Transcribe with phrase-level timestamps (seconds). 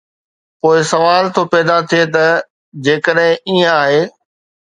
[0.59, 2.25] پوءِ سوال ٿو پيدا ٿئي ته
[2.85, 4.01] جيڪڏهن ائين آهي.